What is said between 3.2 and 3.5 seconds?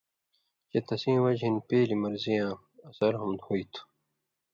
ہُم